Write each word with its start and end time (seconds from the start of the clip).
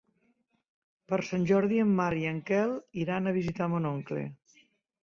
Per 1.13 1.19
Sant 1.27 1.45
Jordi 1.51 1.83
en 1.83 1.91
Marc 2.01 2.17
i 2.23 2.27
en 2.33 2.41
Quel 2.49 2.75
iran 3.05 3.35
a 3.35 3.39
visitar 3.39 3.71
mon 3.77 3.89
oncle. 3.93 4.27